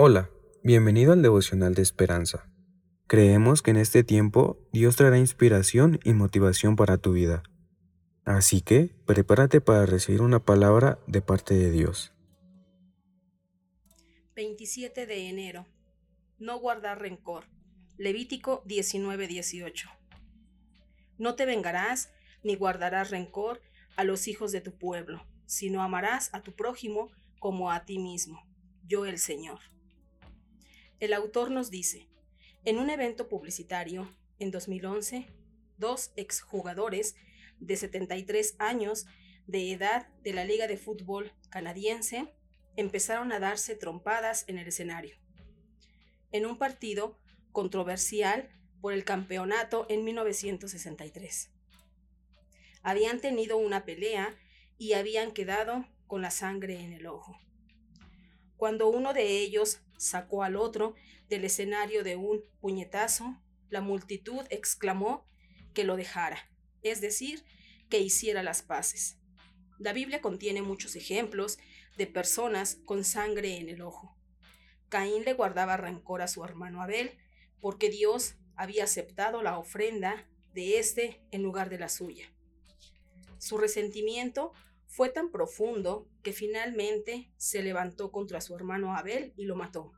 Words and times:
Hola, 0.00 0.30
bienvenido 0.62 1.12
al 1.12 1.22
devocional 1.22 1.74
de 1.74 1.82
esperanza. 1.82 2.48
Creemos 3.08 3.62
que 3.62 3.72
en 3.72 3.78
este 3.78 4.04
tiempo 4.04 4.56
Dios 4.72 4.94
traerá 4.94 5.18
inspiración 5.18 5.98
y 6.04 6.12
motivación 6.12 6.76
para 6.76 6.98
tu 6.98 7.14
vida. 7.14 7.42
Así 8.24 8.60
que 8.60 8.94
prepárate 9.06 9.60
para 9.60 9.86
recibir 9.86 10.22
una 10.22 10.38
palabra 10.38 11.00
de 11.08 11.20
parte 11.20 11.54
de 11.54 11.72
Dios. 11.72 12.12
27 14.36 15.04
de 15.04 15.28
enero. 15.30 15.66
No 16.38 16.60
guardar 16.60 17.00
rencor. 17.00 17.46
Levítico 17.96 18.62
19:18. 18.66 19.88
No 21.18 21.34
te 21.34 21.44
vengarás 21.44 22.12
ni 22.44 22.54
guardarás 22.54 23.10
rencor 23.10 23.60
a 23.96 24.04
los 24.04 24.28
hijos 24.28 24.52
de 24.52 24.60
tu 24.60 24.78
pueblo, 24.78 25.26
sino 25.46 25.82
amarás 25.82 26.32
a 26.32 26.44
tu 26.44 26.52
prójimo 26.52 27.10
como 27.40 27.72
a 27.72 27.84
ti 27.84 27.98
mismo. 27.98 28.46
Yo 28.86 29.04
el 29.04 29.18
Señor. 29.18 29.58
El 31.00 31.12
autor 31.12 31.52
nos 31.52 31.70
dice, 31.70 32.08
en 32.64 32.78
un 32.78 32.90
evento 32.90 33.28
publicitario 33.28 34.12
en 34.40 34.50
2011, 34.50 35.26
dos 35.76 36.12
exjugadores 36.16 37.14
de 37.60 37.76
73 37.76 38.56
años 38.58 39.06
de 39.46 39.72
edad 39.72 40.08
de 40.24 40.32
la 40.32 40.44
Liga 40.44 40.66
de 40.66 40.76
Fútbol 40.76 41.32
canadiense 41.50 42.34
empezaron 42.76 43.30
a 43.30 43.38
darse 43.38 43.76
trompadas 43.76 44.44
en 44.48 44.58
el 44.58 44.66
escenario. 44.66 45.16
En 46.32 46.46
un 46.46 46.58
partido 46.58 47.16
controversial 47.52 48.50
por 48.80 48.92
el 48.92 49.04
campeonato 49.04 49.86
en 49.88 50.04
1963. 50.04 51.52
Habían 52.82 53.20
tenido 53.20 53.56
una 53.56 53.84
pelea 53.84 54.36
y 54.78 54.94
habían 54.94 55.30
quedado 55.30 55.86
con 56.08 56.22
la 56.22 56.32
sangre 56.32 56.80
en 56.80 56.92
el 56.92 57.06
ojo. 57.06 57.38
Cuando 58.58 58.88
uno 58.88 59.14
de 59.14 59.38
ellos 59.38 59.80
sacó 59.96 60.42
al 60.42 60.56
otro 60.56 60.96
del 61.28 61.44
escenario 61.44 62.02
de 62.02 62.16
un 62.16 62.42
puñetazo, 62.60 63.40
la 63.70 63.80
multitud 63.80 64.44
exclamó 64.50 65.24
que 65.74 65.84
lo 65.84 65.96
dejara, 65.96 66.50
es 66.82 67.00
decir, 67.00 67.44
que 67.88 68.00
hiciera 68.00 68.42
las 68.42 68.62
paces. 68.62 69.16
La 69.78 69.92
Biblia 69.92 70.20
contiene 70.20 70.60
muchos 70.60 70.96
ejemplos 70.96 71.58
de 71.96 72.08
personas 72.08 72.80
con 72.84 73.04
sangre 73.04 73.58
en 73.58 73.68
el 73.68 73.80
ojo. 73.80 74.16
Caín 74.88 75.24
le 75.24 75.34
guardaba 75.34 75.76
rencor 75.76 76.20
a 76.20 76.28
su 76.28 76.44
hermano 76.44 76.82
Abel 76.82 77.12
porque 77.60 77.90
Dios 77.90 78.34
había 78.56 78.84
aceptado 78.84 79.40
la 79.40 79.56
ofrenda 79.56 80.28
de 80.52 80.80
éste 80.80 81.22
en 81.30 81.44
lugar 81.44 81.70
de 81.70 81.78
la 81.78 81.88
suya. 81.88 82.32
Su 83.38 83.56
resentimiento 83.56 84.52
fue 84.88 85.10
tan 85.10 85.30
profundo 85.30 86.08
que 86.22 86.32
finalmente 86.32 87.30
se 87.36 87.62
levantó 87.62 88.10
contra 88.10 88.40
su 88.40 88.56
hermano 88.56 88.96
Abel 88.96 89.34
y 89.36 89.44
lo 89.44 89.54
mató. 89.54 89.92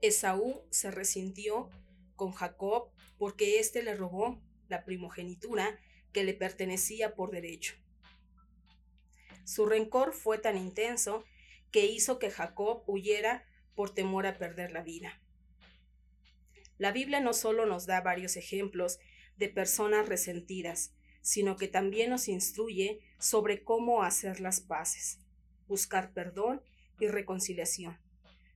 Esaú 0.00 0.66
se 0.70 0.90
resintió 0.90 1.70
con 2.16 2.32
Jacob 2.32 2.90
porque 3.18 3.60
éste 3.60 3.82
le 3.82 3.94
robó 3.94 4.42
la 4.68 4.84
primogenitura 4.84 5.78
que 6.12 6.24
le 6.24 6.34
pertenecía 6.34 7.14
por 7.14 7.30
derecho. 7.30 7.74
Su 9.44 9.66
rencor 9.66 10.12
fue 10.12 10.38
tan 10.38 10.58
intenso 10.58 11.24
que 11.70 11.86
hizo 11.86 12.18
que 12.18 12.30
Jacob 12.30 12.82
huyera 12.86 13.46
por 13.74 13.94
temor 13.94 14.26
a 14.26 14.36
perder 14.36 14.72
la 14.72 14.82
vida. 14.82 15.20
La 16.76 16.90
Biblia 16.90 17.20
no 17.20 17.32
solo 17.32 17.66
nos 17.66 17.86
da 17.86 18.00
varios 18.00 18.36
ejemplos 18.36 18.98
de 19.36 19.48
personas 19.48 20.08
resentidas, 20.08 20.92
sino 21.22 21.56
que 21.56 21.68
también 21.68 22.10
nos 22.10 22.28
instruye 22.28 23.00
sobre 23.18 23.62
cómo 23.64 24.02
hacer 24.02 24.40
las 24.40 24.60
paces, 24.60 25.20
buscar 25.68 26.12
perdón 26.12 26.60
y 27.00 27.08
reconciliación. 27.08 27.98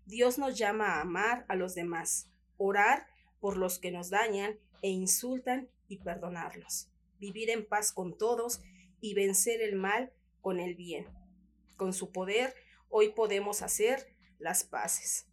Dios 0.04 0.38
nos 0.38 0.58
llama 0.58 0.94
a 0.94 1.00
amar 1.00 1.46
a 1.48 1.56
los 1.56 1.74
demás, 1.74 2.28
orar 2.58 3.06
por 3.40 3.56
los 3.56 3.78
que 3.78 3.90
nos 3.90 4.10
dañan 4.10 4.58
e 4.82 4.90
insultan 4.90 5.68
y 5.88 5.98
perdonarlos, 5.98 6.88
vivir 7.18 7.50
en 7.50 7.66
paz 7.66 7.92
con 7.92 8.18
todos 8.18 8.60
y 9.00 9.14
vencer 9.14 9.62
el 9.62 9.76
mal 9.76 10.12
con 10.40 10.60
el 10.60 10.74
bien. 10.74 11.06
Con 11.76 11.92
su 11.92 12.10
poder, 12.10 12.54
hoy 12.88 13.10
podemos 13.10 13.62
hacer 13.62 14.14
las 14.38 14.64
paces. 14.64 15.26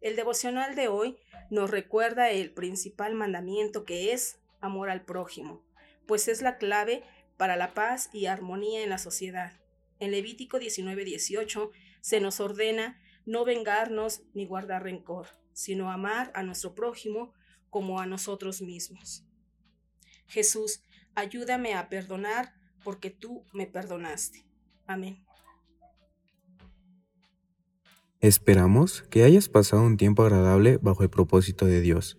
El 0.00 0.16
devocional 0.16 0.74
de 0.76 0.88
hoy 0.88 1.18
nos 1.50 1.70
recuerda 1.70 2.30
el 2.30 2.52
principal 2.52 3.14
mandamiento 3.14 3.84
que 3.84 4.12
es 4.12 4.38
amor 4.60 4.90
al 4.90 5.04
prójimo, 5.04 5.64
pues 6.06 6.28
es 6.28 6.42
la 6.42 6.58
clave 6.58 7.02
para 7.36 7.56
la 7.56 7.74
paz 7.74 8.10
y 8.12 8.26
armonía 8.26 8.82
en 8.82 8.90
la 8.90 8.98
sociedad. 8.98 9.52
En 9.98 10.10
Levítico 10.10 10.58
19:18 10.58 11.70
se 12.00 12.20
nos 12.20 12.40
ordena 12.40 13.00
no 13.24 13.44
vengarnos 13.44 14.22
ni 14.34 14.46
guardar 14.46 14.84
rencor, 14.84 15.28
sino 15.52 15.90
amar 15.90 16.30
a 16.34 16.42
nuestro 16.42 16.74
prójimo 16.74 17.32
como 17.70 18.00
a 18.00 18.06
nosotros 18.06 18.62
mismos. 18.62 19.24
Jesús, 20.26 20.82
ayúdame 21.14 21.74
a 21.74 21.88
perdonar 21.88 22.54
porque 22.84 23.10
tú 23.10 23.44
me 23.52 23.66
perdonaste. 23.66 24.44
Amén. 24.86 25.24
Esperamos 28.20 29.02
que 29.02 29.24
hayas 29.24 29.48
pasado 29.48 29.82
un 29.82 29.96
tiempo 29.96 30.22
agradable 30.22 30.78
bajo 30.78 31.02
el 31.02 31.10
propósito 31.10 31.66
de 31.66 31.80
Dios. 31.80 32.18